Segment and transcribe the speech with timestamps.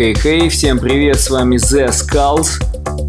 [0.00, 2.64] Хей-хей-хей, всем привет, с вами The Skulls.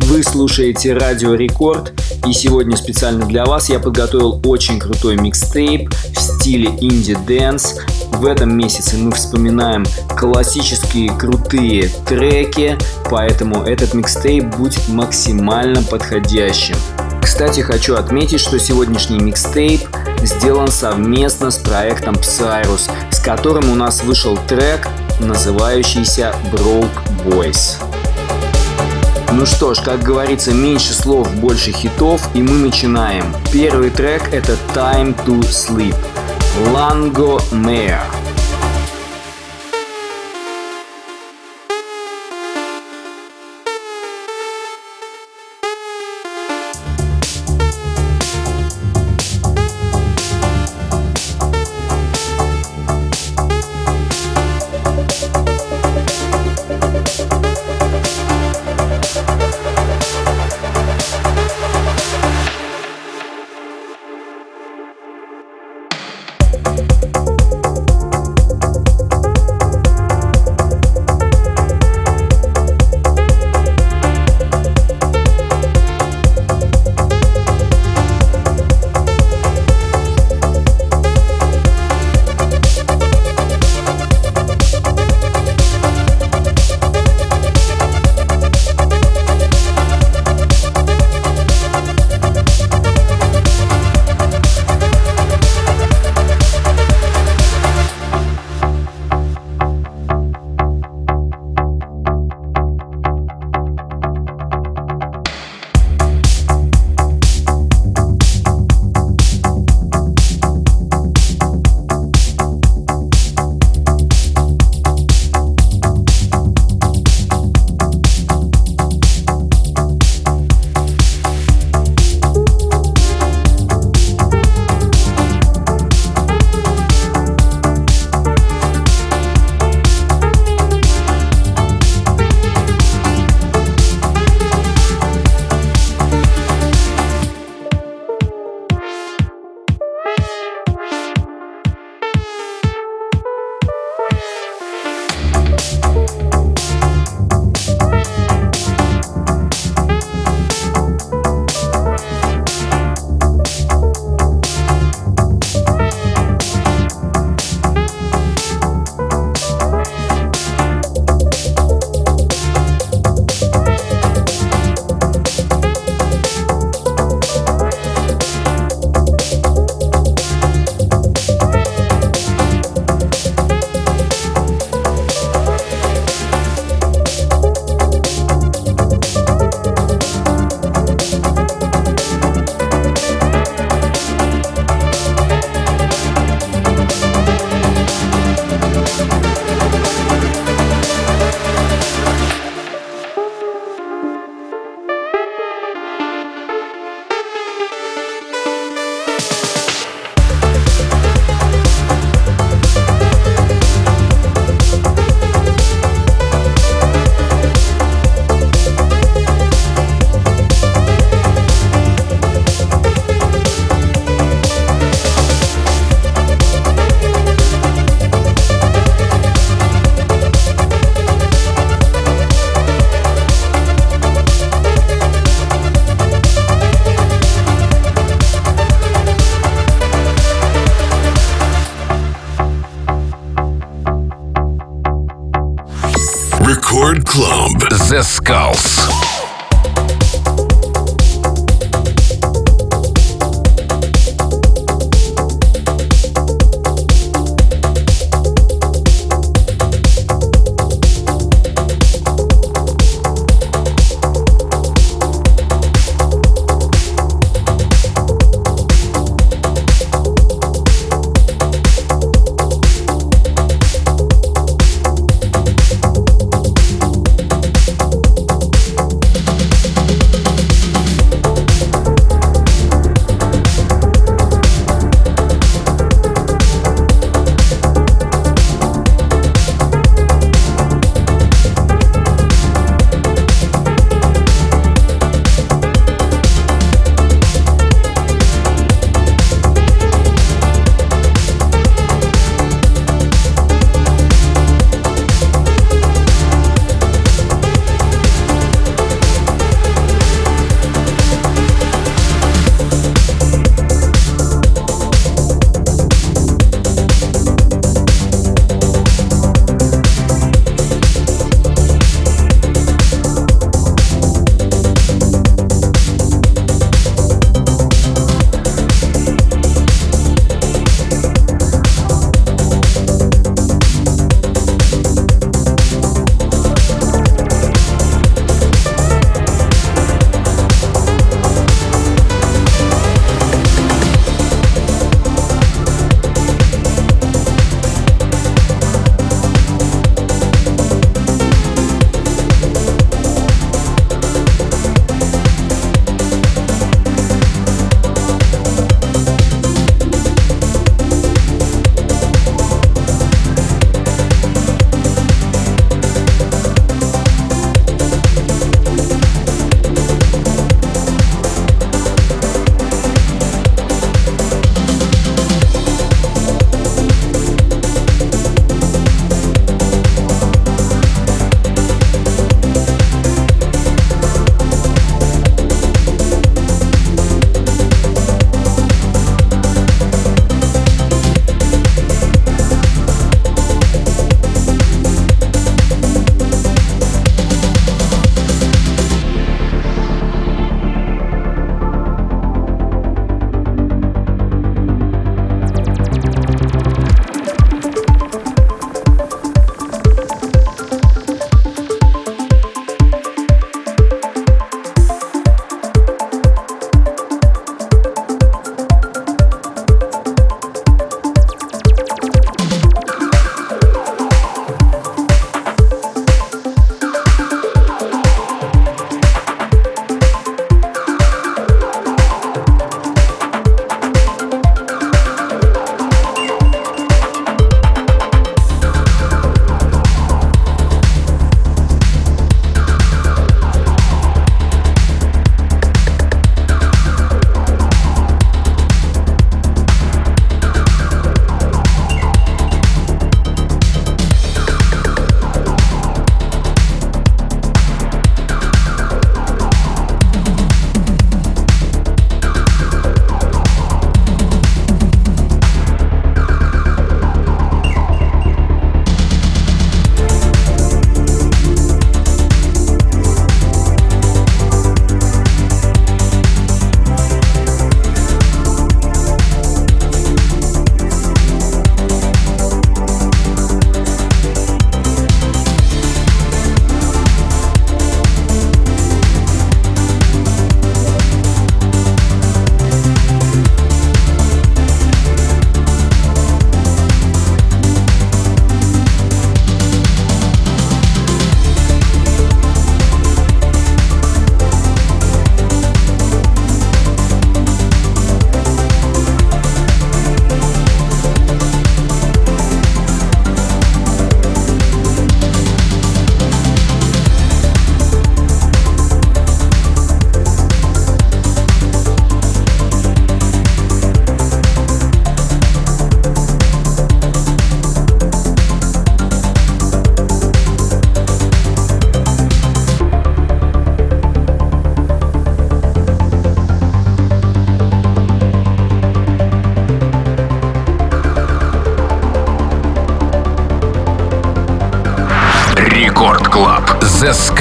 [0.08, 1.94] Вы слушаете Радио Рекорд,
[2.28, 7.80] и сегодня специально для вас я подготовил очень крутой микстейп в стиле indie dance.
[8.16, 9.86] В этом месяце мы вспоминаем
[10.20, 12.78] классические крутые треки,
[13.10, 16.76] поэтому этот микстейп будет максимально подходящим.
[17.24, 19.80] Кстати, хочу отметить, что сегодняшний микстейп
[20.24, 24.90] сделан совместно с проектом Psyrus, с которым у нас вышел трек
[25.22, 26.90] называющийся Broke
[27.26, 27.78] Boys.
[29.32, 33.24] Ну что ж, как говорится, меньше слов, больше хитов, и мы начинаем.
[33.52, 35.96] Первый трек это Time to Sleep.
[36.74, 38.21] Lango Mare.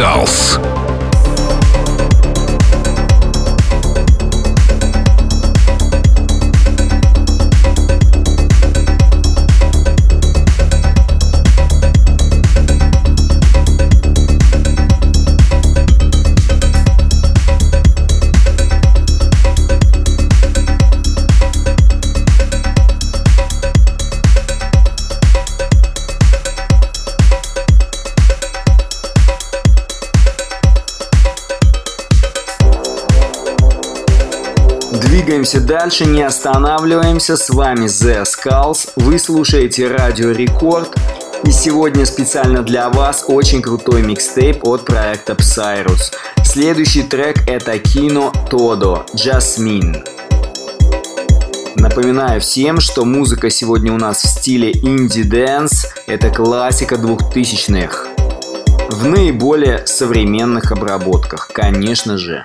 [0.01, 0.50] Musicals.
[35.51, 37.37] Двигаемся дальше, не останавливаемся.
[37.37, 38.91] С вами The Skulls.
[38.95, 40.95] Вы слушаете Радио Рекорд.
[41.45, 46.13] И сегодня специально для вас очень крутой микстейп от проекта Psyrus.
[46.45, 50.07] Следующий трек это Кино Тодо Jasmine.
[51.75, 55.87] Напоминаю всем, что музыка сегодня у нас в стиле indie dance.
[56.07, 58.07] Это классика двухтысячных.
[58.89, 62.45] В наиболее современных обработках, конечно же.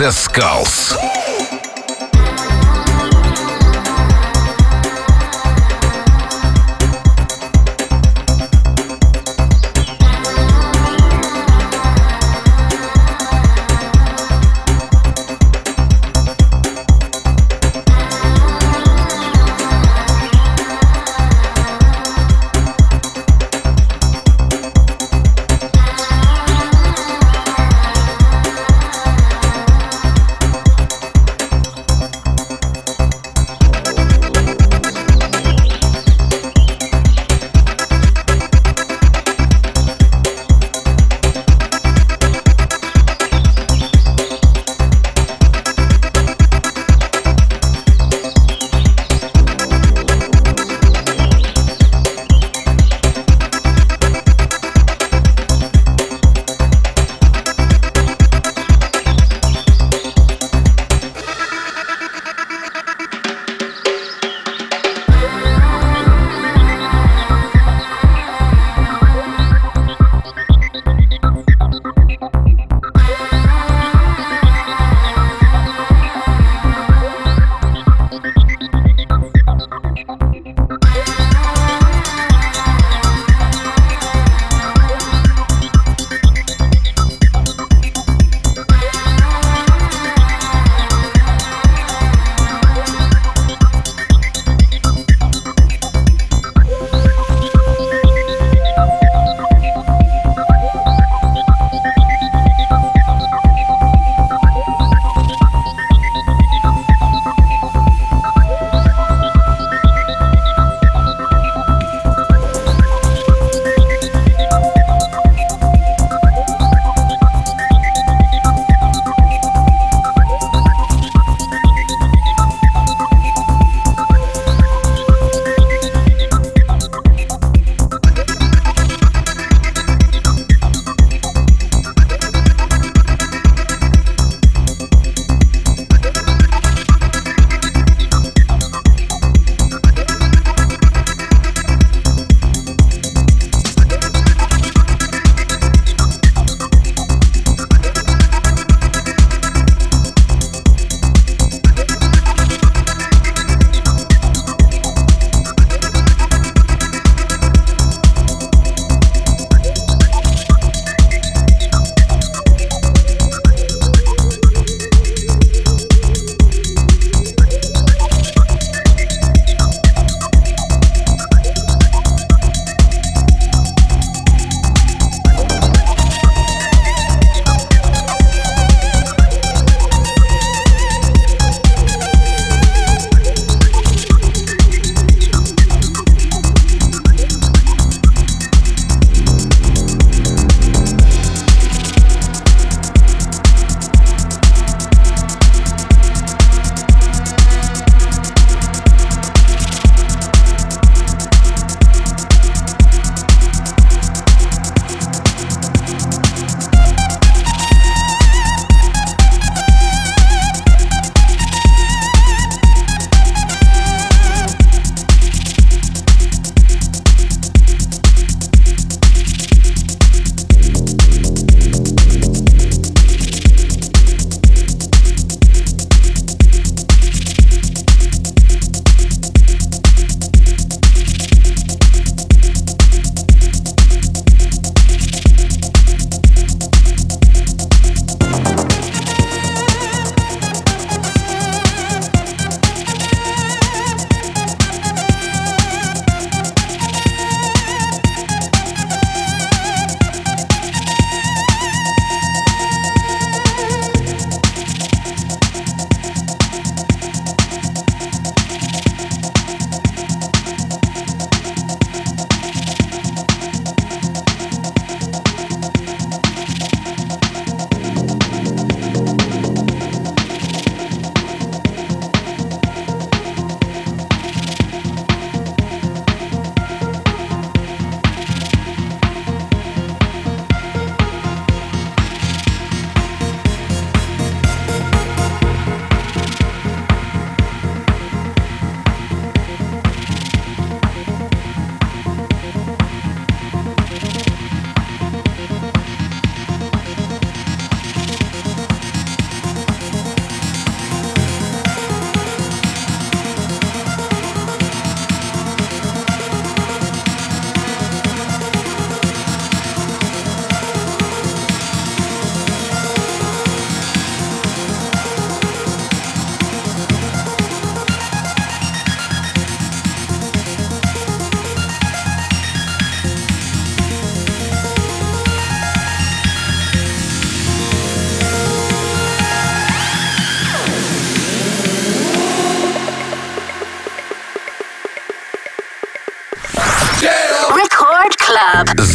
[0.00, 1.09] José skulls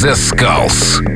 [0.05, 1.14] The Skulls.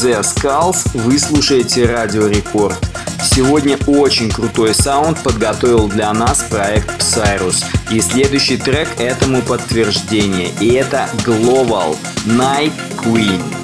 [0.00, 2.78] The Skulls, вы слушаете Радио Рекорд.
[3.22, 7.62] Сегодня очень крутой саунд подготовил для нас проект Psyrus.
[7.90, 10.52] И следующий трек этому подтверждение.
[10.58, 12.72] И это Global Night
[13.04, 13.59] Queen.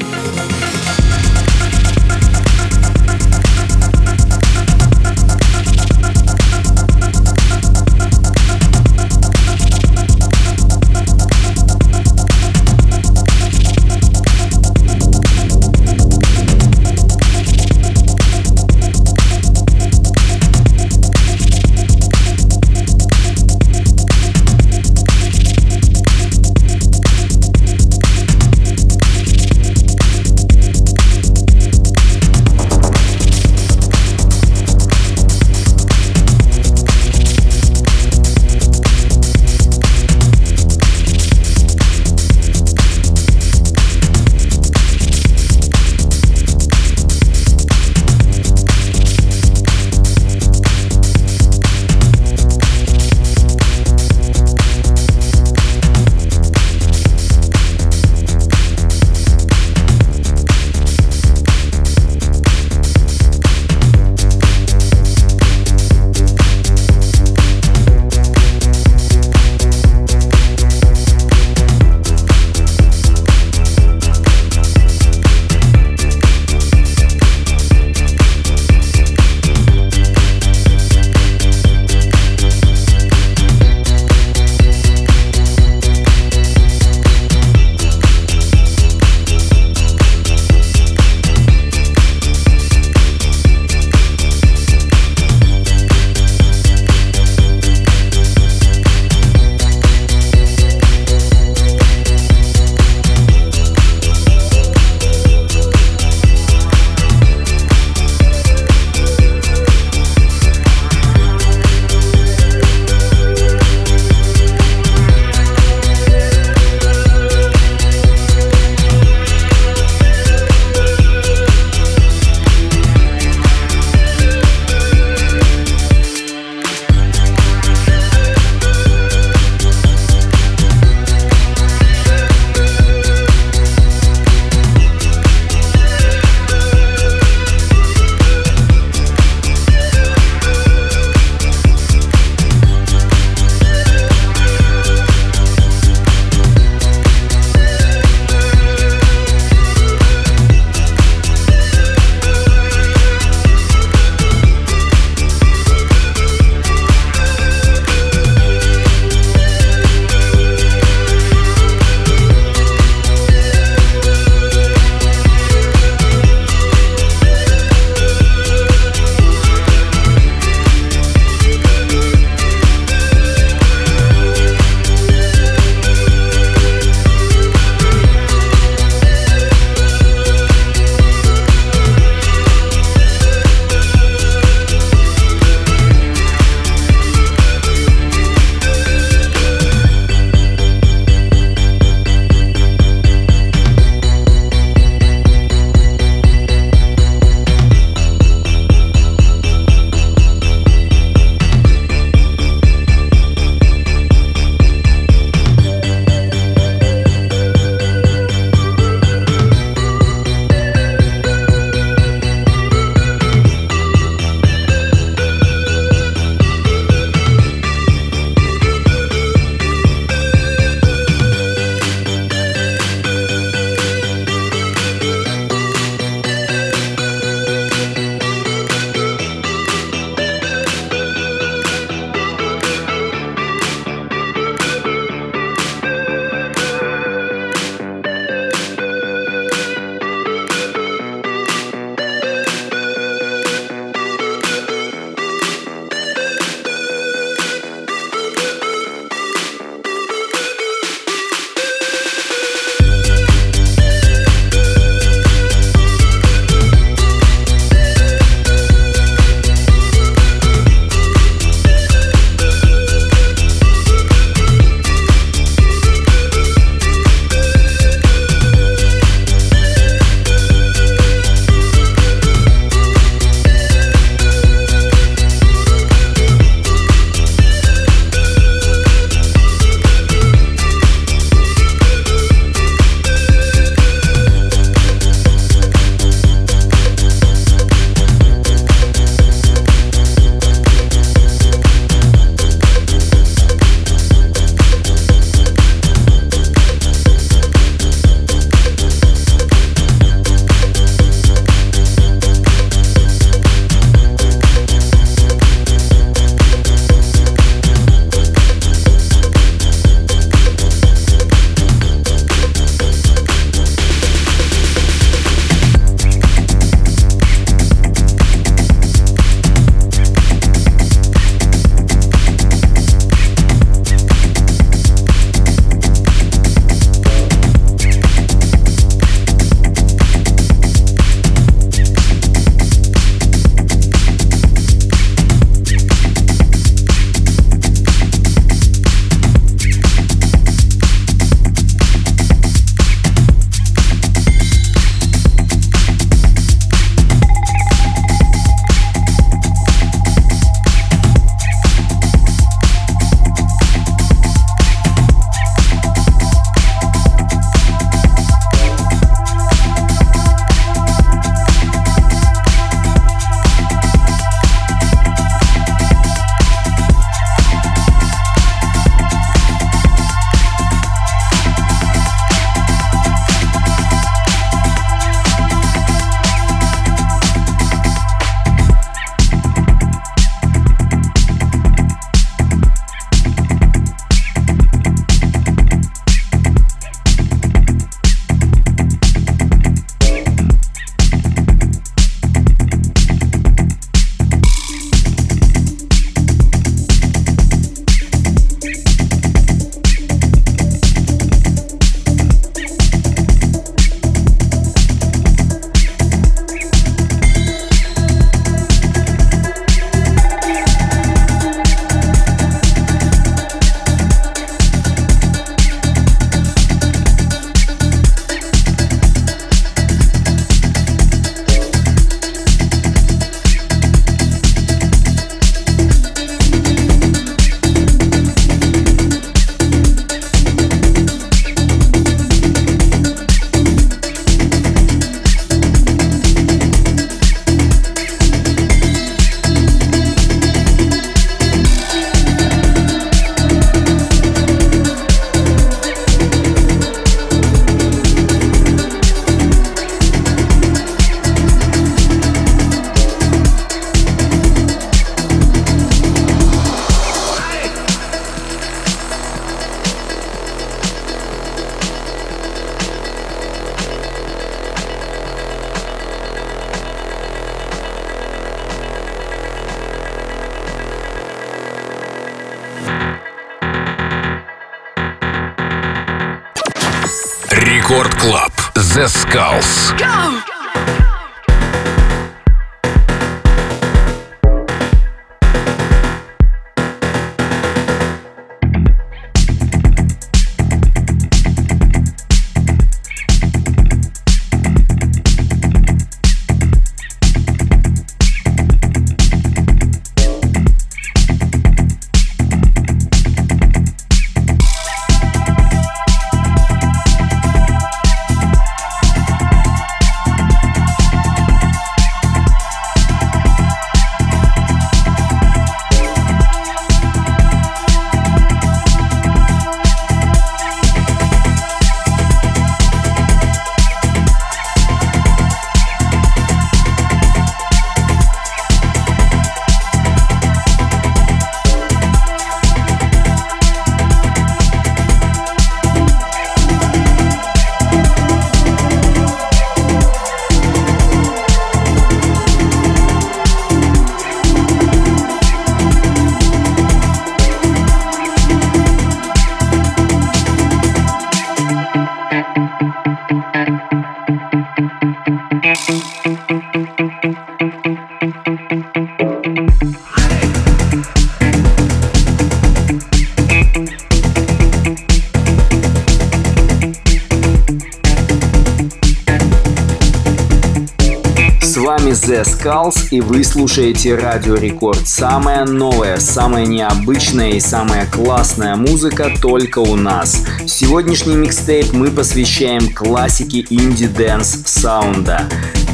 [572.26, 575.06] The Skulls и вы слушаете Радио Рекорд.
[575.06, 580.42] Самая новая, самая необычная и самая классная музыка только у нас.
[580.66, 585.42] Сегодняшний микстейп мы посвящаем классике indie dance саунда.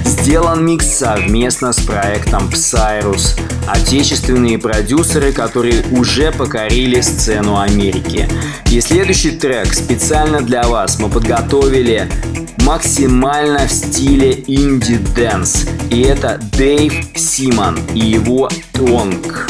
[0.07, 8.27] Сделан микс совместно с проектом Psyrus, отечественные продюсеры, которые уже покорили сцену Америки.
[8.71, 12.09] И следующий трек специально для вас мы подготовили
[12.63, 15.67] максимально в стиле indie dance.
[15.91, 19.49] И это Дэйв Симон и его Тонг.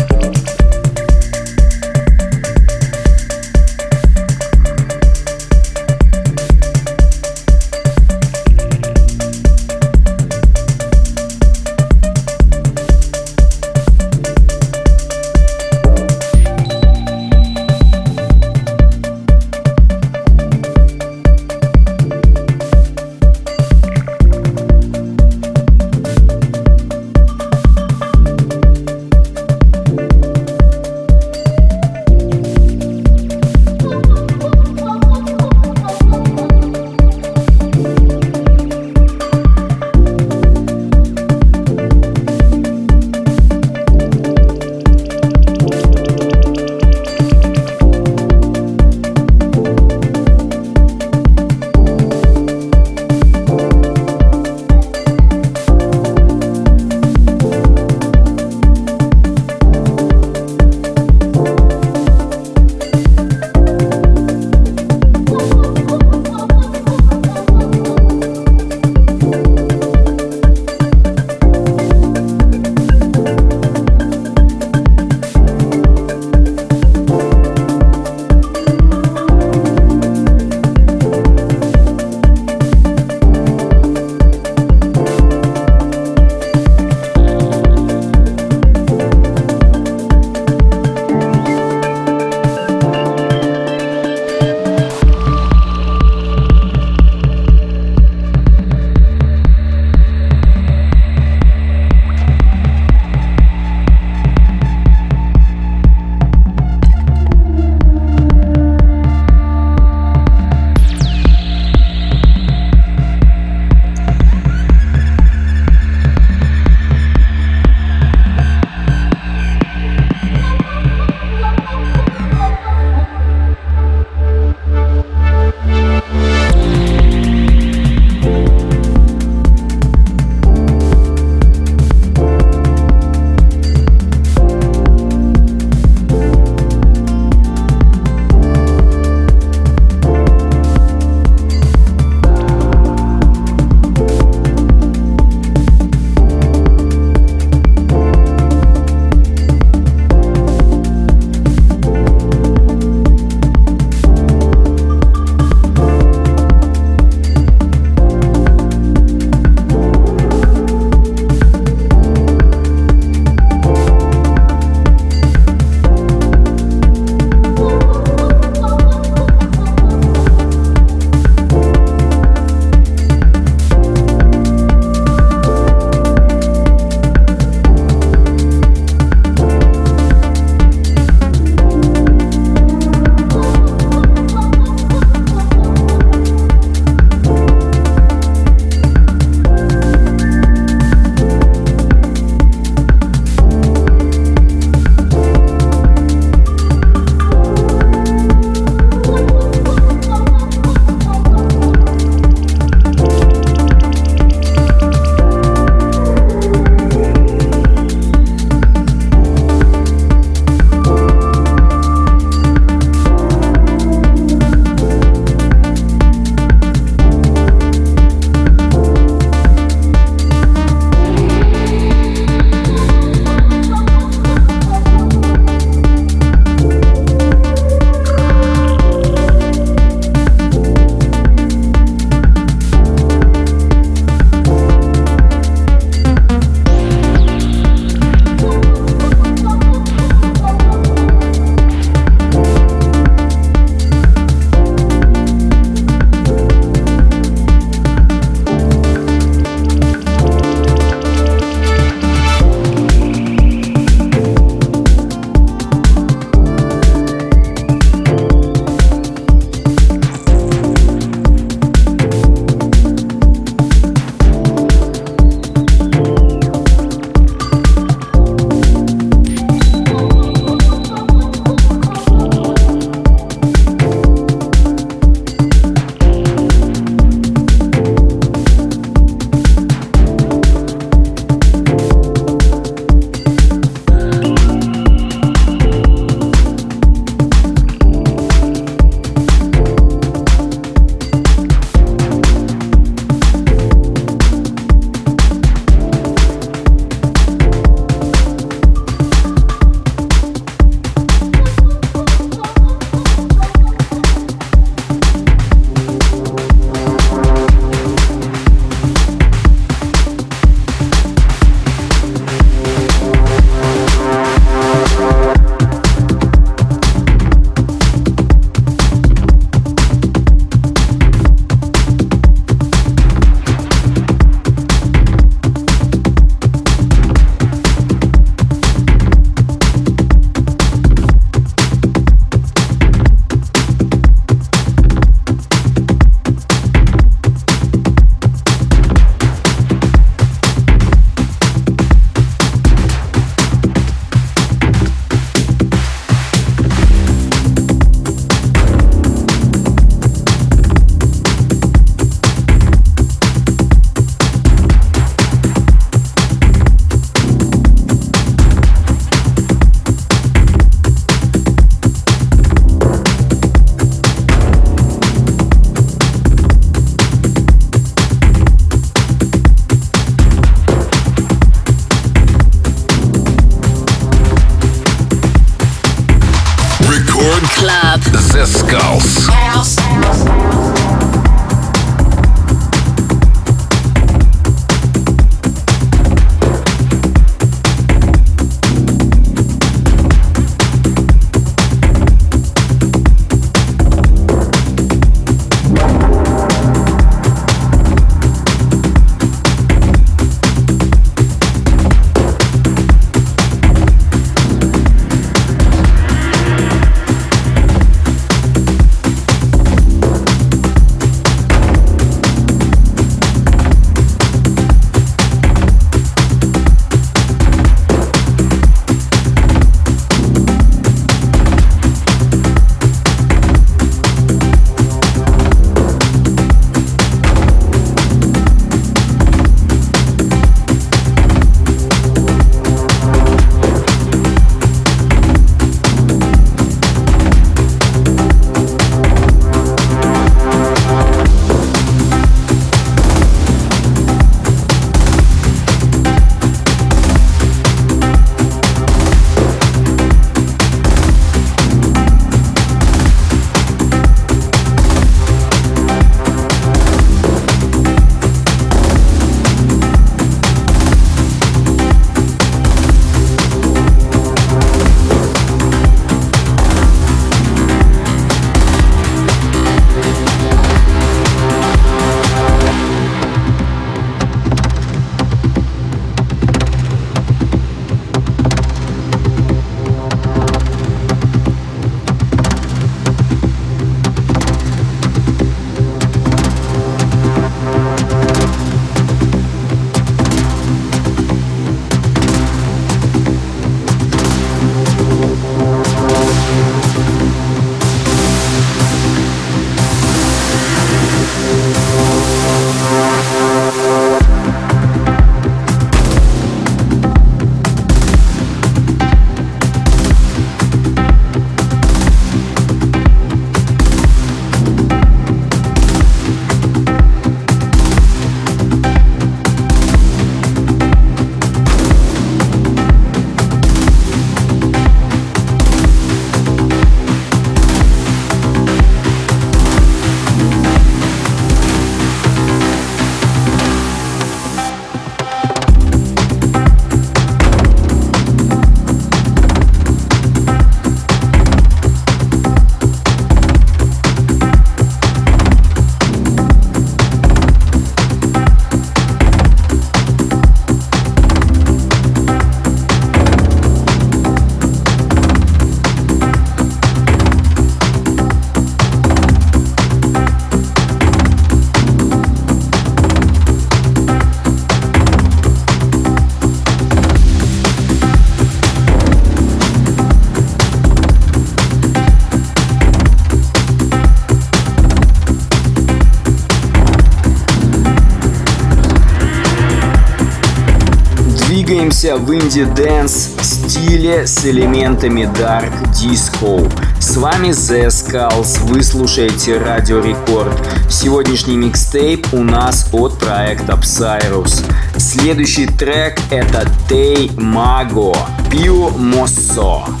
[582.11, 586.69] Двигаемся в indie dance стиле с элементами Dark Disco.
[586.99, 590.57] С вами The Skulls, вы слушаете Радио Рекорд.
[590.89, 594.63] Сегодняшний микстейп у нас от проекта Psyrus.
[594.97, 598.15] Следующий трек это Tei Mago
[598.49, 600.00] Pio Mosso.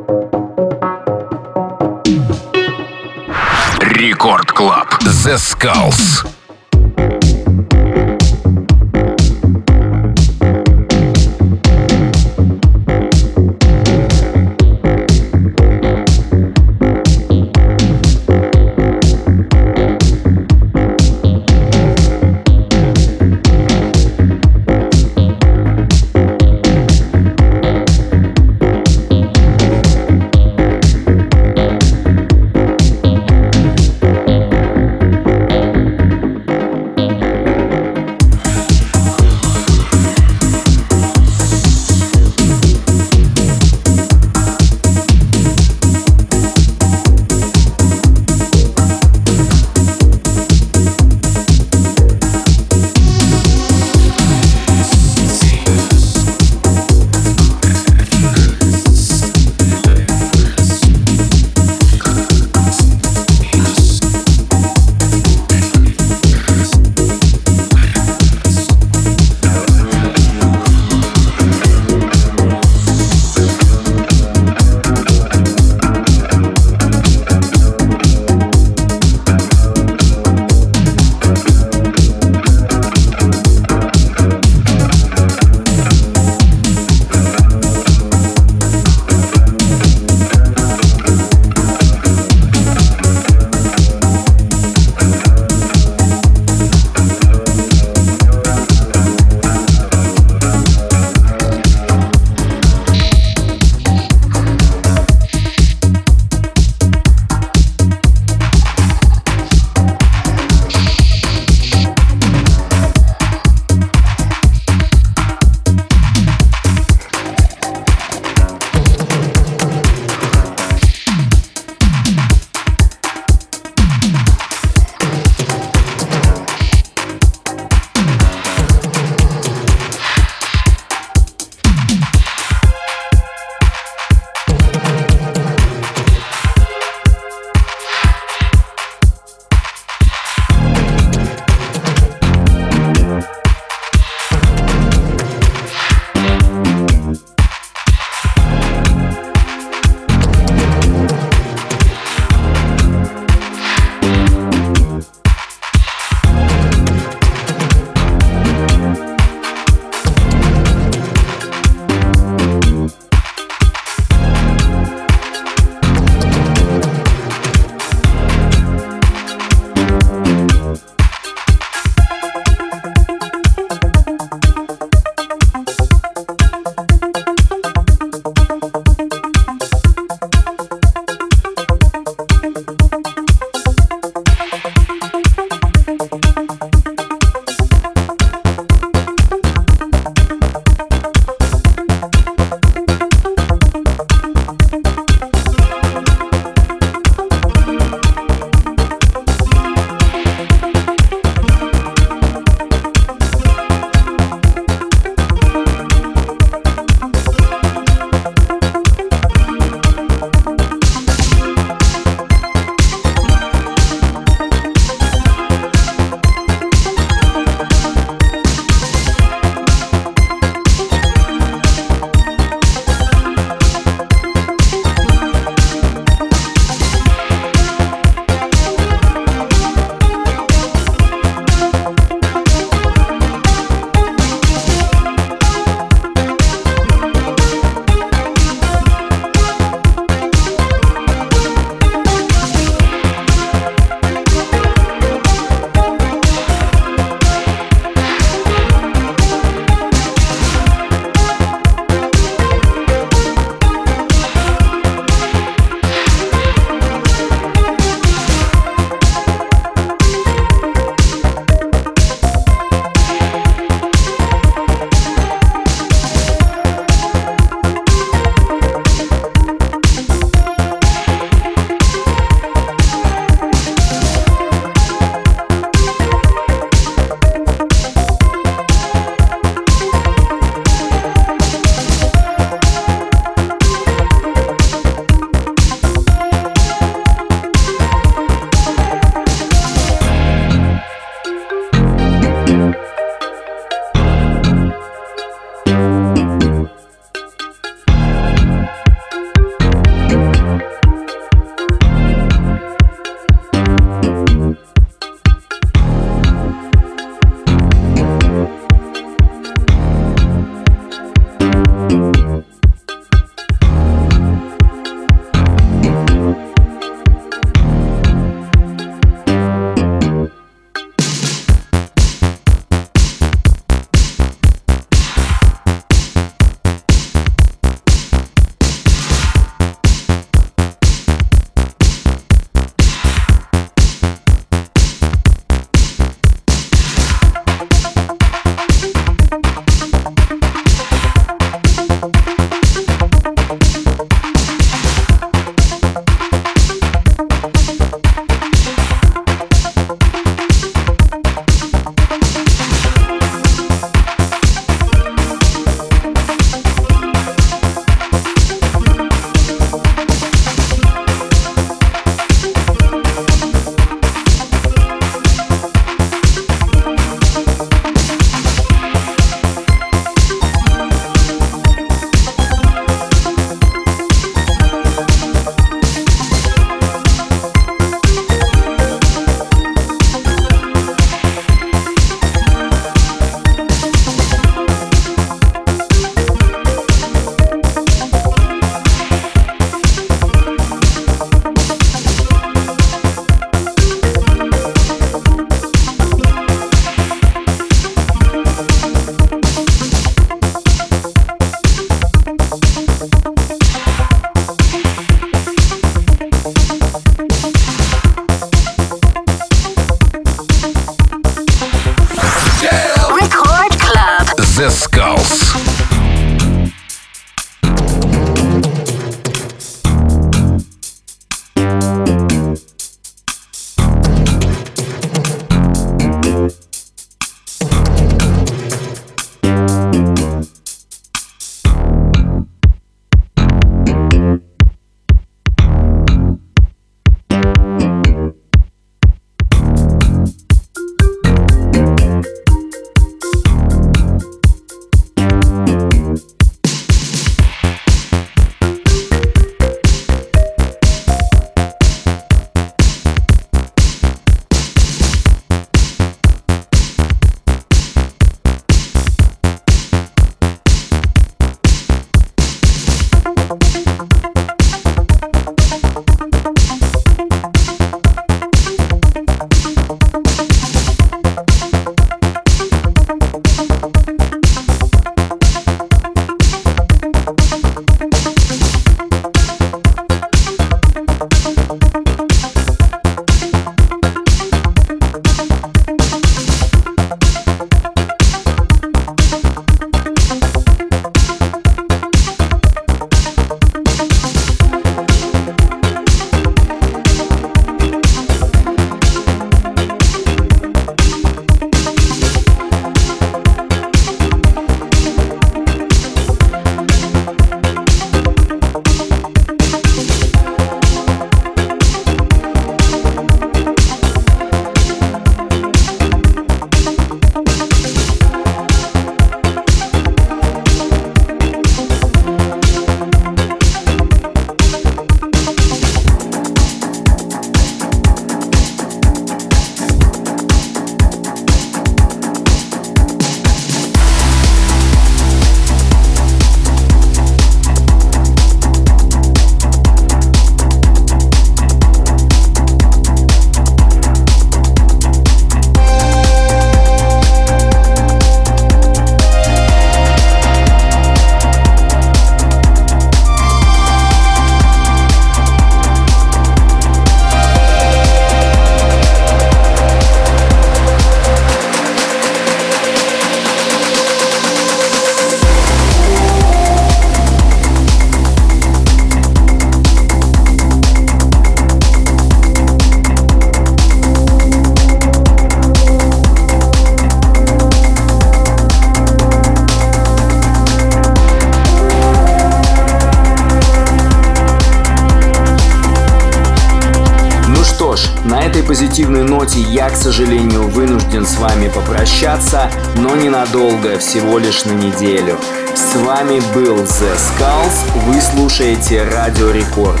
[592.96, 595.38] Но ненадолго, всего лишь на неделю.
[595.74, 600.00] С вами был The Skulls, вы слушаете Радио Рекорд.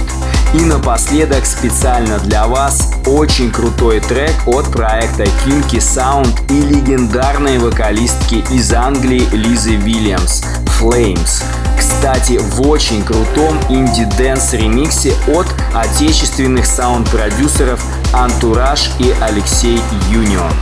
[0.52, 8.44] И напоследок специально для вас очень крутой трек от проекта Kinky Sound и легендарной вокалистки
[8.50, 10.42] из Англии Лизы Вильямс
[10.80, 11.44] Flames.
[11.78, 17.80] Кстати, в очень крутом indie dance ремиксе от отечественных саунд-продюсеров
[18.12, 19.80] Антураж и Алексей
[20.10, 20.52] Юнион.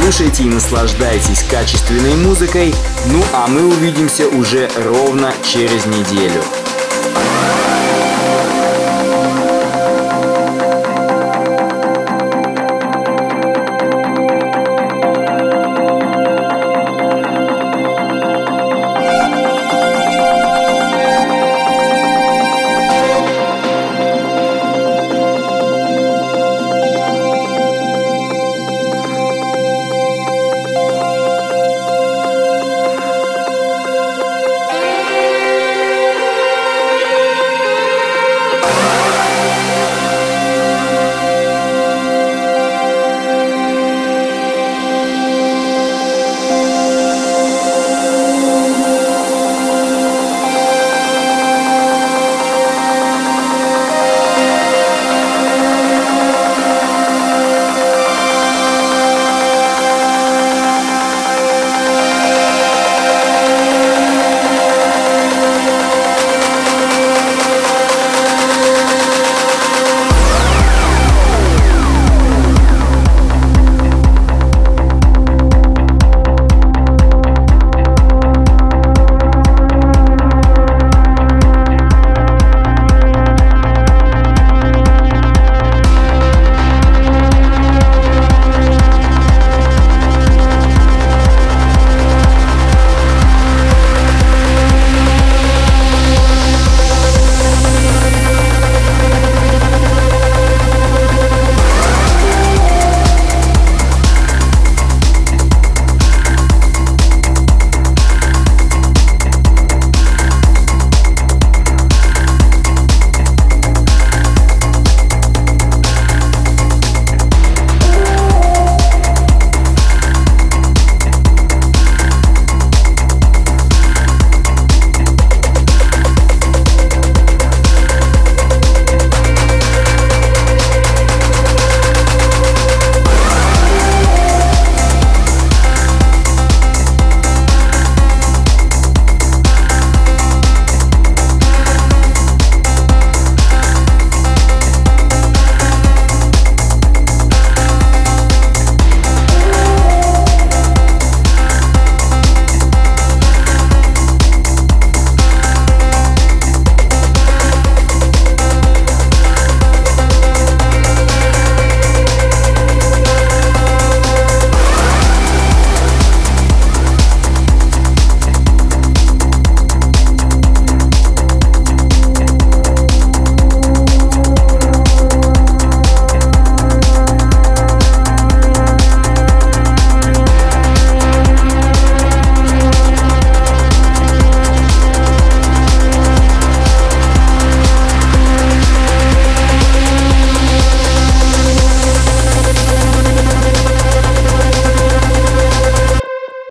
[0.00, 2.72] Слушайте и наслаждайтесь качественной музыкой,
[3.06, 6.40] ну а мы увидимся уже ровно через неделю.